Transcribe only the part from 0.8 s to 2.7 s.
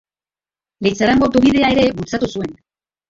Leitzarango Autobidea ere bultzatu zuen.